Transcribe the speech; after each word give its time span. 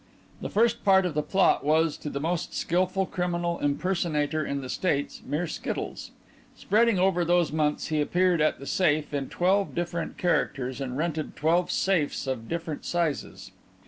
The 0.41 0.49
first 0.49 0.83
part 0.83 1.05
of 1.05 1.13
the 1.13 1.21
plot 1.21 1.63
was, 1.63 1.95
to 1.97 2.09
the 2.09 2.19
most 2.19 2.55
skilful 2.55 3.05
criminal 3.05 3.59
'impersonator' 3.59 4.43
in 4.43 4.61
the 4.61 4.67
States, 4.67 5.21
mere 5.23 5.45
skittles. 5.45 6.09
Spreading 6.57 6.97
over 6.97 7.23
those 7.23 7.51
months 7.53 7.89
he 7.89 8.01
appeared 8.01 8.41
at 8.41 8.57
'The 8.57 8.65
Safe' 8.65 9.13
in 9.13 9.29
twelve 9.29 9.75
different 9.75 10.17
characters 10.17 10.81
and 10.81 10.97
rented 10.97 11.35
twelve 11.35 11.69
safes 11.69 12.25
of 12.25 12.49
different 12.49 12.83
sizes. 12.83 13.51